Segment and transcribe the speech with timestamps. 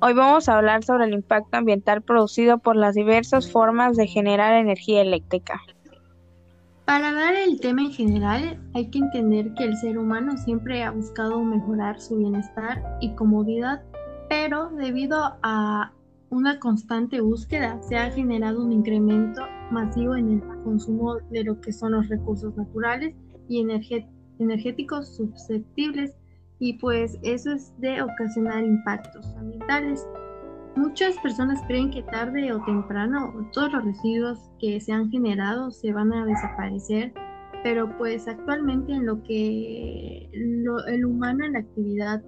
[0.00, 4.54] Hoy vamos a hablar sobre el impacto ambiental producido por las diversas formas de generar
[4.54, 5.60] energía eléctrica.
[6.84, 10.92] Para hablar del tema en general, hay que entender que el ser humano siempre ha
[10.92, 13.82] buscado mejorar su bienestar y comodidad,
[14.28, 15.92] pero debido a
[16.30, 19.42] una constante búsqueda se ha generado un incremento
[19.72, 23.16] masivo en el consumo de lo que son los recursos naturales
[23.48, 23.66] y
[24.38, 26.14] energéticos susceptibles
[26.58, 30.06] y pues eso es de ocasionar impactos ambientales.
[30.76, 35.92] Muchas personas creen que tarde o temprano todos los residuos que se han generado se
[35.92, 37.12] van a desaparecer,
[37.62, 42.22] pero pues actualmente en lo que el humano en la actividad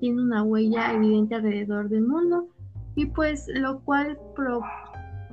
[0.00, 2.48] tiene una huella evidente alrededor del mundo
[2.96, 4.18] y pues lo cual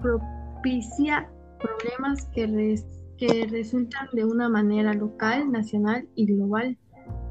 [0.01, 1.27] propicia
[1.59, 2.75] problemas que,
[3.17, 6.77] que resultan de una manera local, nacional y global.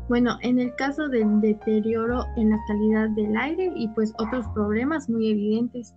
[0.09, 5.09] Bueno, en el caso del deterioro en la calidad del aire y pues otros problemas
[5.09, 5.95] muy evidentes.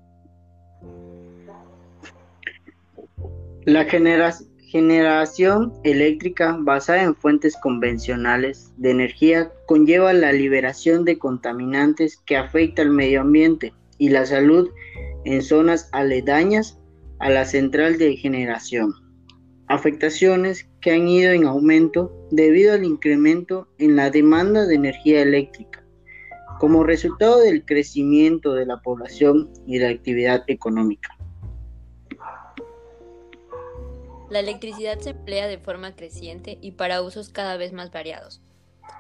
[3.66, 12.38] La generación eléctrica basada en fuentes convencionales de energía conlleva la liberación de contaminantes que
[12.38, 14.70] afecta al medio ambiente y la salud
[15.24, 16.80] en zonas aledañas
[17.20, 18.94] a la central de generación
[19.72, 25.84] afectaciones que han ido en aumento debido al incremento en la demanda de energía eléctrica,
[26.60, 31.16] como resultado del crecimiento de la población y la actividad económica.
[34.30, 38.42] La electricidad se emplea de forma creciente y para usos cada vez más variados.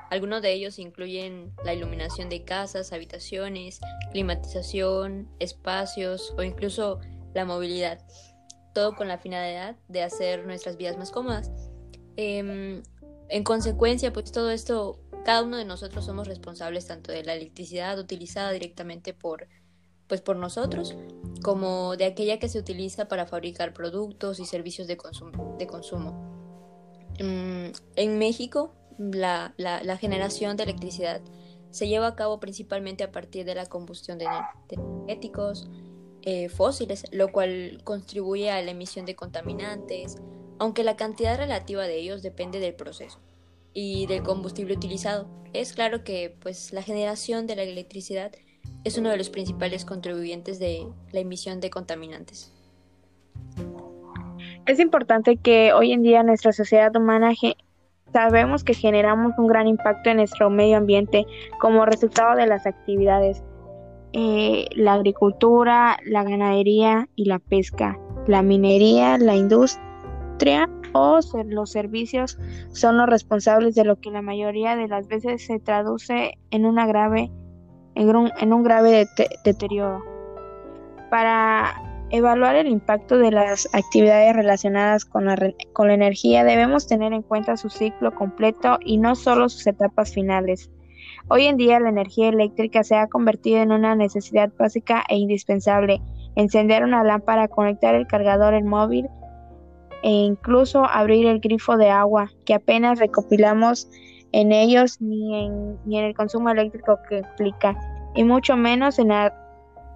[0.09, 3.79] Algunos de ellos incluyen la iluminación de casas, habitaciones,
[4.11, 6.99] climatización, espacios o incluso
[7.33, 7.99] la movilidad
[8.73, 11.51] todo con la finalidad de hacer nuestras vidas más cómodas.
[12.23, 12.83] Em,
[13.29, 17.97] en consecuencia, pues todo esto, cada uno de nosotros somos responsables tanto de la electricidad
[17.97, 19.47] utilizada directamente por,
[20.05, 20.95] pues por nosotros,
[21.41, 25.57] como de aquella que se utiliza para fabricar productos y servicios de consumo.
[27.17, 29.55] Em, en México, la,
[29.99, 31.21] generación de electricidad
[31.71, 34.27] se lleva a cabo principalmente a partir de la combustión de,
[34.69, 35.67] de energéticos,
[36.21, 40.17] eh, fósiles, lo cual contribuye a la emisión de contaminantes,
[40.61, 43.17] aunque la cantidad relativa de ellos depende del proceso
[43.73, 45.25] y del combustible utilizado.
[45.53, 48.31] Es claro que pues la generación de la electricidad
[48.83, 52.53] es uno de los principales contribuyentes de la emisión de contaminantes.
[54.67, 57.33] Es importante que hoy en día nuestra sociedad humana
[58.13, 61.25] sabemos que generamos un gran impacto en nuestro medio ambiente
[61.59, 63.41] como resultado de las actividades
[64.13, 69.90] eh, la agricultura, la ganadería y la pesca, la minería, la industria
[70.93, 72.37] o los servicios
[72.71, 76.85] son los responsables de lo que la mayoría de las veces se traduce en una
[76.85, 77.31] grave
[77.95, 79.07] en un, en un grave
[79.43, 80.03] deterioro.
[81.09, 81.73] Para
[82.09, 85.37] evaluar el impacto de las actividades relacionadas con la,
[85.73, 90.13] con la energía debemos tener en cuenta su ciclo completo y no solo sus etapas
[90.13, 90.69] finales.
[91.27, 96.01] Hoy en día la energía eléctrica se ha convertido en una necesidad básica e indispensable.
[96.35, 99.07] Encender una lámpara, conectar el cargador en móvil
[100.03, 103.87] e incluso abrir el grifo de agua, que apenas recopilamos
[104.31, 107.77] en ellos ni en, el consumo eléctrico que implica,
[108.15, 109.33] y mucho menos en la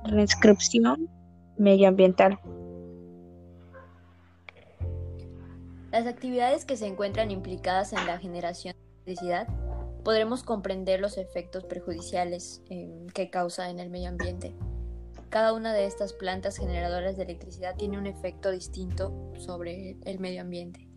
[0.05, 1.09] reinscripción
[1.57, 2.39] medioambiental.
[5.91, 9.47] Las actividades que se encuentran implicadas en la generación de electricidad
[10.03, 14.53] podremos comprender los efectos perjudiciales em, que causa en el medio ambiente.
[15.29, 20.41] Cada una de estas plantas generadoras de electricidad tiene un efecto distinto sobre el medio
[20.41, 20.87] ambiente.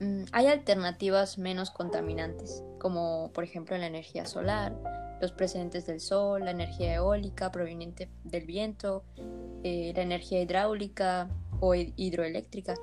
[0.00, 4.76] Mm, hay alternativas menos contaminantes, como por ejemplo la energía solar,
[5.20, 9.04] los presentes del sol, la energía eólica proveniente del viento,
[9.62, 12.74] eh, la energía hidráulica o hidroeléctrica,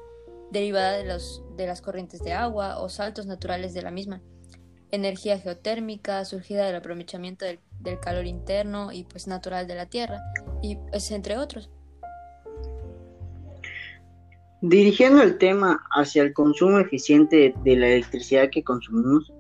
[0.50, 4.22] derivada de, los, de las corrientes de agua o saltos naturales de la misma
[4.92, 7.60] energía geotérmica surgida del aprovechamiento del,
[8.02, 10.20] calor interno y pues natural de la Tierra,
[10.62, 11.70] y pues entre otros.
[14.62, 19.32] Dirigiendo el tema hacia el consumo eficiente de la electricidad que consumimos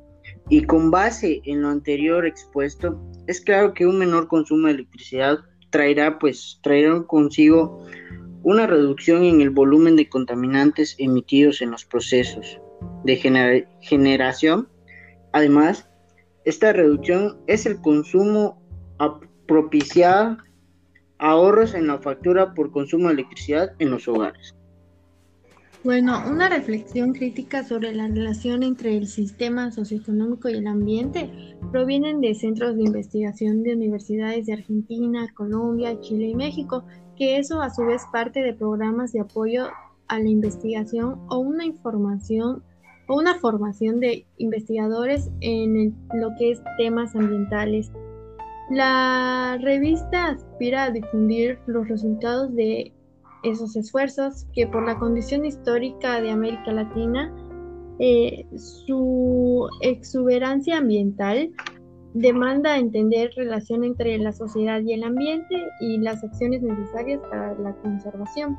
[0.48, 2.98] y con base en lo anterior expuesto,
[3.28, 7.86] es claro que un menor consumo de electricidad traerá pues traerá consigo
[8.44, 12.60] una reducción en el volumen de contaminantes emitidos en los procesos
[13.04, 13.18] de
[13.82, 14.70] generación
[15.32, 15.90] Además,
[16.46, 18.62] esta reducción es el consumo
[18.98, 19.20] a
[21.20, 24.56] ahorros en la factura por consumo de electricidad en los hogares.
[25.82, 31.30] Bueno, una reflexión crítica sobre la relación entre el sistema socioeconómico y el ambiente
[31.72, 36.84] provienen de centros de investigación de universidades de Argentina, Colombia, Chile y México,
[37.16, 39.68] que eso a su vez parte de programas de apoyo
[40.10, 42.62] a la investigación o una información
[43.10, 47.92] o una formación de investigadores en lo que es temas ambientales.
[48.70, 52.94] La revista aspira a difundir los resultados de
[53.44, 57.34] esos esfuerzos que por la condición histórica de América Latina,
[57.98, 61.52] eh, su exuberancia ambiental
[62.14, 67.74] demanda entender relación entre la sociedad y el ambiente y las acciones necesarias para la
[67.78, 68.58] conservación.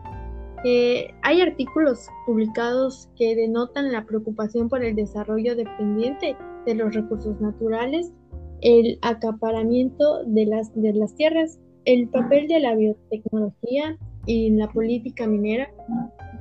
[0.65, 6.37] Eh, hay artículos publicados que denotan la preocupación por el desarrollo dependiente
[6.67, 8.13] de los recursos naturales,
[8.61, 10.71] el acaparamiento de las,
[11.17, 13.97] tierras, el papel de la biotecnología
[14.27, 15.73] y la política minera,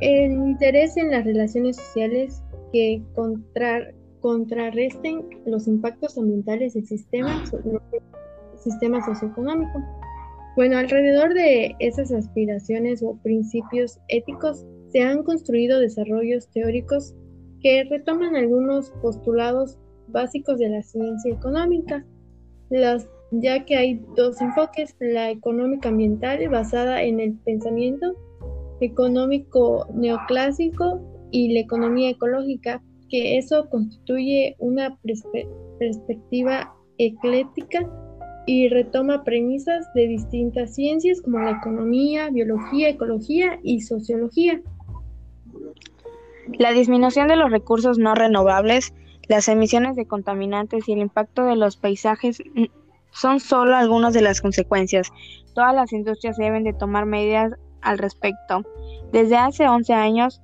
[0.01, 2.44] el interés en las relaciones sociales
[2.74, 3.01] que
[4.21, 7.42] contrarresten los impactos ambientales del sistema,
[8.57, 9.81] sistema socioeconómico.
[10.60, 17.16] Bueno, alrededor de esas aspiraciones o principios éticos se han construido desarrollos teóricos
[17.62, 19.78] que retoman algunos postulados
[20.10, 22.06] básicos de la ciencia económica,
[23.32, 28.18] ya que hay dos enfoques, la económica ambiental basada en el pensamiento
[28.82, 31.00] económico neoclásico
[31.32, 35.00] y la economía ecológica, que eso constituye una
[35.80, 37.90] perspectiva ecléctica
[38.51, 44.60] y retoma premisas de distintas ciencias como la economía, biología, ecología y sociología.
[46.57, 48.92] La disminución de los recursos no renovables,
[49.28, 52.42] las emisiones de contaminantes y el impacto de los paisajes
[53.12, 55.12] son solo algunas de las consecuencias.
[55.54, 58.66] Todas las industrias deben de tomar medidas al respecto.
[59.12, 60.42] Desde hace 11 años,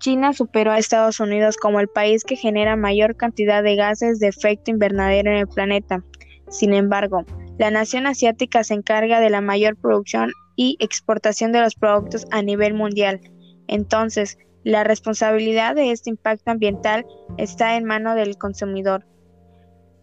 [0.00, 4.26] China superó a Estados Unidos como el país que genera mayor cantidad de gases de
[4.26, 6.02] efecto invernadero en el planeta.
[6.50, 7.24] Sin embargo,
[7.58, 12.42] la nación asiática se encarga de la mayor producción y exportación de los productos a
[12.42, 13.20] nivel mundial.
[13.66, 17.06] Entonces, la responsabilidad de este impacto ambiental
[17.36, 19.06] está en mano del consumidor,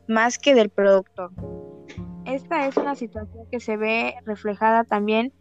[0.07, 1.31] más que del productor.
[2.25, 5.33] Esta es una situación que se ve reflejada también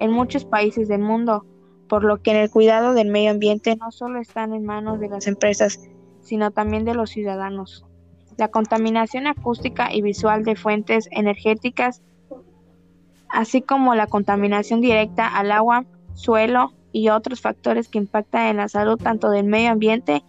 [0.00, 1.46] en muchos países del mundo,
[1.88, 5.08] por lo que en el cuidado del medio ambiente no solo están en manos de
[5.08, 5.80] las empresas,
[6.20, 7.86] sino también de los ciudadanos.
[8.36, 12.02] La contaminación acústica y visual de fuentes energéticas,
[13.28, 15.84] así como la contaminación directa al agua,
[16.14, 20.22] suelo y otros factores que impactan en la salud tanto del medio ambiente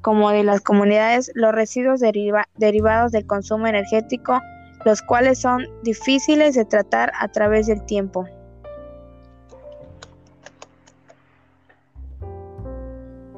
[0.00, 4.40] como de las comunidades, los residuos derivados del consumo energético,
[4.84, 8.26] los cuales son difíciles de tratar a través del tiempo.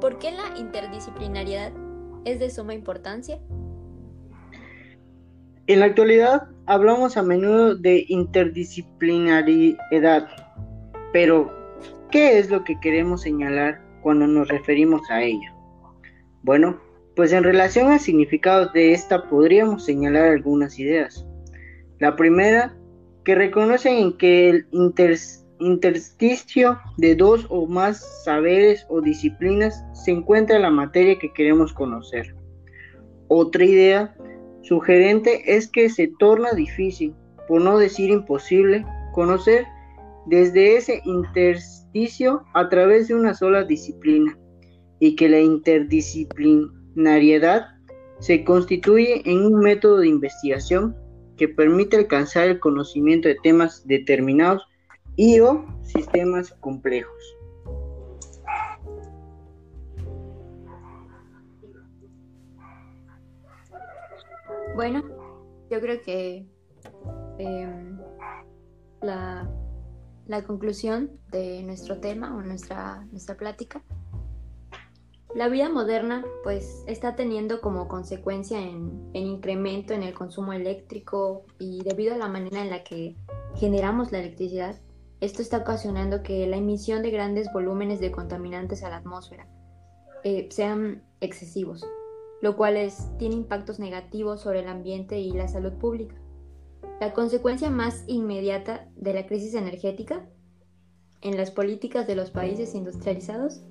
[0.01, 1.71] ¿Por qué la interdisciplinariedad
[2.25, 3.39] es de suma importancia?
[5.67, 10.27] En la actualidad hablamos a menudo de interdisciplinariedad,
[11.11, 11.51] pero
[12.11, 15.55] ¿qué es lo que queremos señalar cuando nos referimos a ella?
[16.43, 16.79] Bueno,
[17.15, 21.25] pues en relación al significado de esta podríamos señalar algunas ideas.
[21.97, 22.77] La primera,
[23.23, 24.67] que reconocen en que el
[25.59, 31.73] intersticio de dos o más saberes o disciplinas se encuentra en la materia que queremos
[31.73, 32.35] conocer.
[33.29, 34.15] Otra idea
[34.67, 37.13] sugerente es que se torna difícil,
[37.47, 38.83] por no decir imposible,
[39.13, 39.65] conocer
[40.25, 44.37] desde ese intersticio a través de una sola disciplina
[44.99, 47.67] y que la interdisciplinariedad
[48.19, 50.95] se constituye en un método de investigación
[51.37, 54.63] que permite alcanzar el conocimiento de temas determinados
[55.15, 57.34] y o sistemas complejos.
[64.75, 65.03] Bueno,
[65.69, 66.45] yo creo que
[67.37, 67.97] em,
[69.01, 69.49] la,
[70.27, 73.81] la, conclusión de nuestro tema o nuestra, nuestra plática.
[75.33, 81.45] La vida moderna pues está teniendo como consecuencia en, en, incremento en el consumo eléctrico
[81.57, 83.15] y debido a la manera en la que
[83.55, 84.81] generamos la electricidad,
[85.21, 89.47] esto está ocasionando que la emisión de grandes volúmenes de contaminantes a la atmósfera
[90.23, 91.85] eh, sean excesivos,
[92.45, 92.77] lo cual
[93.17, 96.13] tiene impactos negativos sobre el ambiente y la salud pública.
[97.01, 100.29] La consecuencia más inmediata de la crisis energética
[101.21, 103.61] en las políticas de los países industrializados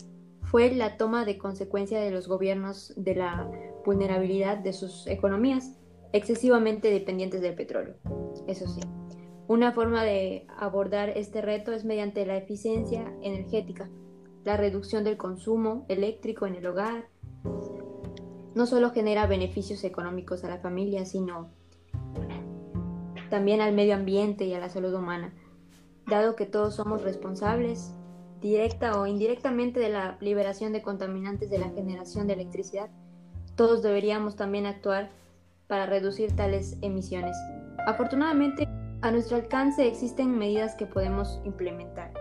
[0.42, 3.48] fue la toma de consecuencia de los gobiernos de la
[3.86, 5.78] vulnerabilidad de sus economías,
[6.12, 7.94] excesivamente dependientes del petróleo.
[8.48, 8.80] Eso sí,
[9.46, 13.88] una forma de abordar este reto es mediante la eficiencia energética,
[14.42, 17.08] la reducción del consumo eléctrico en el hogar
[18.54, 21.50] no solo genera beneficios económicos a la familia, sino
[23.30, 25.32] también al medio ambiente y a la salud humana,
[26.06, 27.92] dado que todos somos responsables,
[28.40, 32.90] directa o indirectamente, de la liberación de contaminantes de la generación de electricidad.
[33.56, 35.10] Todos deberíamos también actuar
[35.66, 37.36] para reducir tales emisiones.
[37.86, 38.68] Afortunadamente,
[39.00, 42.12] a nuestro alcance existen medidas que podemos implementar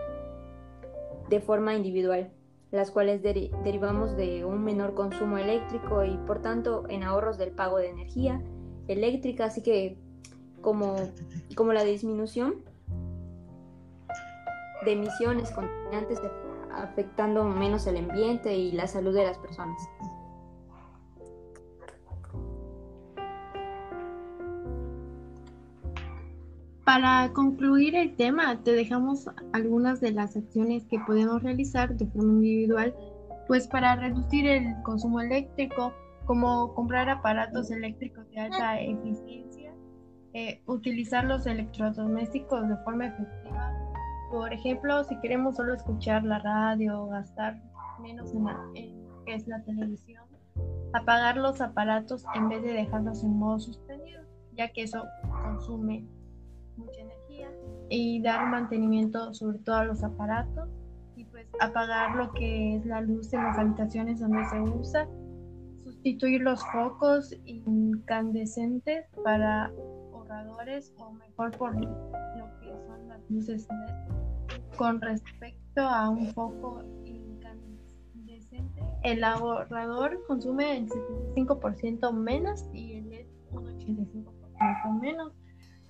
[1.28, 2.30] de forma individual,
[2.74, 7.78] las cuales derivamos de un menor consumo eléctrico y por tanto en ahorros del pago
[7.78, 8.42] de energía
[8.88, 9.96] eléctrica, así que
[10.60, 10.96] como,
[11.54, 12.64] como la disminución
[14.84, 16.20] de emisiones contaminantes
[16.72, 19.78] afectando menos el ambiente y la salud de las personas.
[26.84, 32.34] Para concluir el tema, te dejamos algunas de las acciones que podemos realizar de forma
[32.34, 32.94] individual,
[33.46, 35.94] pues para reducir el consumo eléctrico,
[36.26, 39.72] como comprar aparatos eléctricos de alta eficiencia,
[40.34, 43.72] eh, utilizar los electrodomésticos de forma efectiva.
[44.30, 47.62] Por ejemplo, si queremos solo escuchar la radio, gastar
[48.02, 48.30] menos
[48.74, 50.24] en, es la televisión,
[50.92, 54.22] apagar los aparatos en vez de dejarlos en modo suspendido,
[54.52, 55.02] ya que eso
[55.44, 56.06] consume
[56.76, 57.50] mucha energía
[57.88, 60.68] y dar mantenimiento sobre todo a los aparatos
[61.16, 65.08] y pues apagar lo que es la luz en las habitaciones donde se usa,
[65.84, 69.66] sustituir los focos incandescentes para
[70.12, 74.76] ahorradores o mejor por lo que son las luces LED.
[74.76, 83.26] Con respecto a un foco incandescente, el ahorrador consume el 75% menos y el LED
[83.52, 85.32] un 85% menos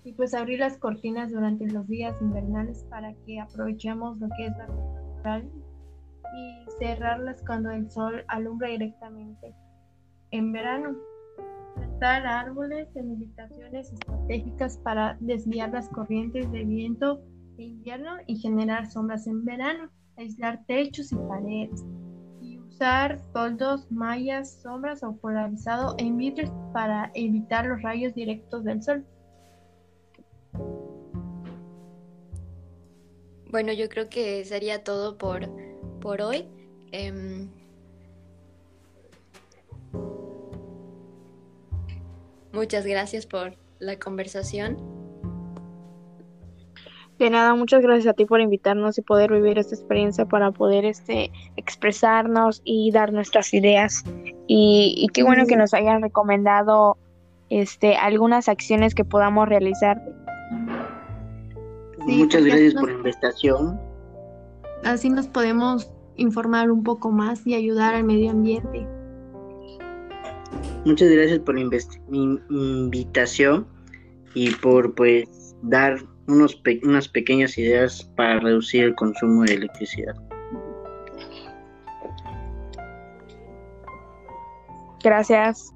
[0.05, 4.57] y pues abrir las cortinas durante los días invernales para que aprovechemos lo que es
[4.59, 5.51] la luz natural
[6.37, 9.55] y cerrarlas cuando el sol alumbra directamente.
[10.31, 10.97] En verano,
[11.75, 17.23] plantar árboles en ubicaciones estratégicas para desviar las corrientes de viento
[17.57, 21.85] de invierno y generar sombras en verano, aislar techos y paredes
[22.43, 28.83] y usar toldos, mallas, sombras o polarizado en vidrios para evitar los rayos directos del
[28.83, 29.07] sol.
[33.55, 35.49] Bueno, yo creo que sería todo por,
[36.01, 36.49] por hoy.
[36.91, 37.49] Em,
[42.53, 44.77] muchas gracias por la conversación.
[47.21, 50.85] De nada, muchas gracias a ti por invitarnos y poder vivir esta experiencia para poder
[50.85, 54.03] este, expresarnos y dar nuestras ideas.
[54.49, 56.97] Y, y qué bueno que nos hayan recomendado
[57.51, 60.03] este, algunas acciones que podamos realizar
[62.07, 63.81] Muchas gracias por la invitación.
[64.85, 68.87] Así nos podemos informar un poco más y ayudar al medio ambiente.
[70.85, 71.63] Muchas gracias por la
[72.51, 73.67] invitación
[74.35, 80.15] y por pues dar unos unas pequeñas ideas para reducir el consumo de electricidad.
[85.03, 85.74] Gracias.